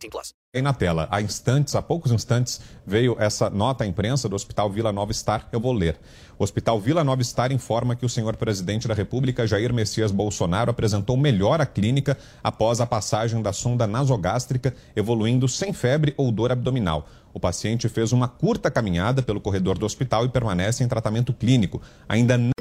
[0.00, 0.34] 18 plus.
[0.52, 4.68] Aí na tela, há instantes, há poucos instantes, veio essa nota à imprensa do Hospital
[4.70, 5.48] Vila Nova Star.
[5.52, 5.96] Eu vou ler.
[6.36, 10.70] O Hospital Vila Nova Star informa que o senhor presidente da República, Jair Messias Bolsonaro,
[10.70, 16.50] apresentou melhor à clínica após a passagem da sonda nasogástrica, evoluindo sem febre ou dor
[16.50, 17.06] abdominal.
[17.32, 21.80] O paciente fez uma curta caminhada pelo corredor do hospital e permanece em tratamento clínico.
[22.08, 22.50] Ainda não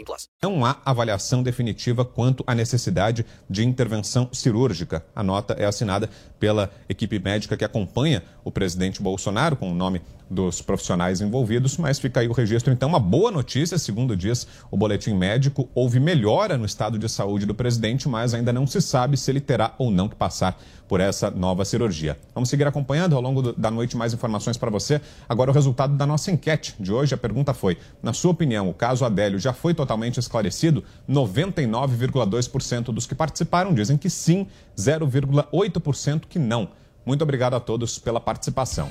[0.41, 5.05] Não há avaliação definitiva quanto à necessidade de intervenção cirúrgica.
[5.15, 10.01] A nota é assinada pela equipe médica que acompanha o presidente Bolsonaro, com o nome
[10.31, 12.71] dos profissionais envolvidos, mas fica aí o registro.
[12.71, 17.45] Então, uma boa notícia, segundo diz o boletim médico, houve melhora no estado de saúde
[17.45, 20.57] do presidente, mas ainda não se sabe se ele terá ou não que passar
[20.87, 22.17] por essa nova cirurgia.
[22.33, 25.01] Vamos seguir acompanhando ao longo do, da noite mais informações para você.
[25.27, 27.13] Agora, o resultado da nossa enquete de hoje.
[27.13, 30.83] A pergunta foi: na sua opinião, o caso Adélio já foi totalmente esclarecido?
[31.09, 34.47] 99,2% dos que participaram dizem que sim,
[34.77, 36.69] 0,8% que não.
[37.05, 38.89] Muito obrigado a todos pela participação.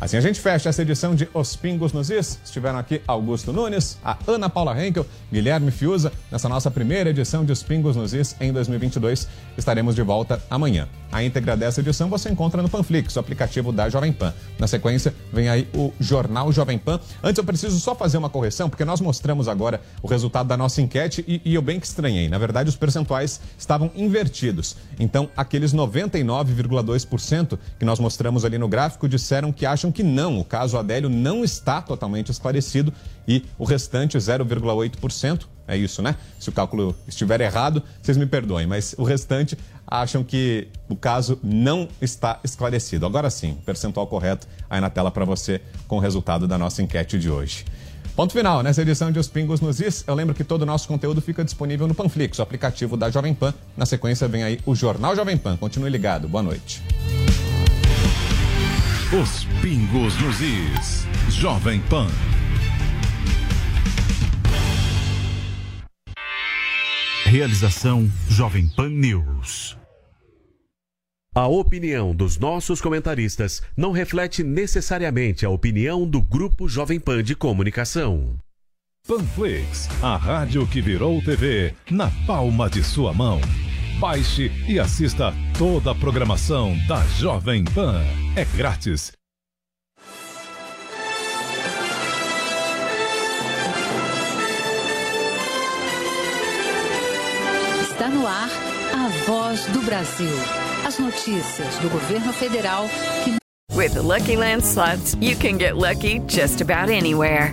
[0.00, 2.40] Assim a gente fecha essa edição de Os Pingos nos Is.
[2.42, 7.52] Estiveram aqui Augusto Nunes, a Ana Paula Henkel, Guilherme Fiuza, nessa nossa primeira edição de
[7.52, 9.28] Os Pingos nos Is em 2022.
[9.58, 10.88] Estaremos de volta amanhã.
[11.12, 14.32] A íntegra dessa edição você encontra no Panflix, o aplicativo da Jovem Pan.
[14.58, 16.98] Na sequência, vem aí o Jornal Jovem Pan.
[17.22, 20.80] Antes, eu preciso só fazer uma correção, porque nós mostramos agora o resultado da nossa
[20.80, 22.28] enquete e, e eu bem que estranhei.
[22.28, 24.76] Na verdade, os percentuais estavam invertidos.
[24.98, 30.44] Então, aqueles 99,2% que nós mostramos ali no gráfico disseram que acham que não, o
[30.44, 32.92] caso Adélio não está totalmente esclarecido
[33.26, 36.16] e o restante, 0,8%, é isso, né?
[36.38, 39.56] Se o cálculo estiver errado, vocês me perdoem, mas o restante
[39.86, 43.06] acham que o caso não está esclarecido.
[43.06, 47.18] Agora sim, percentual correto aí na tela para você com o resultado da nossa enquete
[47.18, 47.64] de hoje.
[48.16, 50.04] Ponto final nessa edição de Os Pingos nos Is.
[50.06, 53.32] Eu lembro que todo o nosso conteúdo fica disponível no Panflix, o aplicativo da Jovem
[53.32, 53.54] Pan.
[53.76, 55.56] Na sequência vem aí o Jornal Jovem Pan.
[55.56, 56.28] Continue ligado.
[56.28, 56.82] Boa noite.
[59.12, 61.04] Os Pingos nos Is.
[61.30, 62.06] Jovem Pan.
[67.24, 69.76] Realização Jovem Pan News.
[71.34, 77.34] A opinião dos nossos comentaristas não reflete necessariamente a opinião do Grupo Jovem Pan de
[77.34, 78.36] Comunicação.
[79.08, 83.40] Panflix, a rádio que virou TV na palma de sua mão.
[84.00, 88.00] Baixe e assista toda a programação da Jovem Pan.
[88.34, 89.12] É grátis.
[97.82, 98.48] Está no ar
[98.94, 100.26] a voz do Brasil.
[100.86, 102.88] As notícias do governo federal
[103.22, 103.38] que
[103.76, 107.52] With the Lucky Land slots, you can get lucky just about anywhere.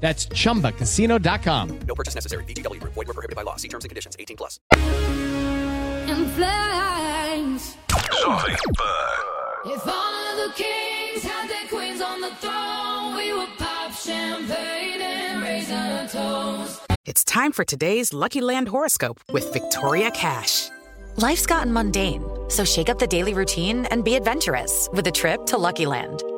[0.00, 1.78] That's chumbacasino.com.
[1.86, 2.44] No purchase necessary.
[2.44, 2.94] VGW Group.
[2.94, 3.56] Void were prohibited by law.
[3.56, 4.16] See terms and conditions.
[4.18, 4.60] 18 plus.
[4.72, 7.76] and flames.
[7.88, 9.24] Jovem Pan.
[9.66, 15.00] If all of the kings had their queens on the throne, we would pop champagne
[15.00, 16.80] and raise our toast.
[17.04, 20.68] It's time for today's Lucky Land horoscope with Victoria Cash.
[21.16, 25.44] Life's gotten mundane, so shake up the daily routine and be adventurous with a trip
[25.46, 26.22] to Lucky Land.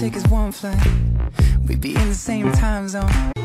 [0.00, 0.82] Takes is one flight.
[1.68, 3.39] We'd be in the same time zone.